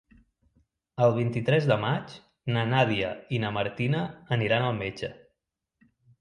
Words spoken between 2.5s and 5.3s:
na Nàdia i na Martina aniran al metge.